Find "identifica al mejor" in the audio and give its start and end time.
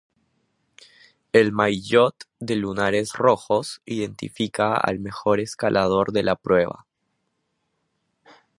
3.85-5.39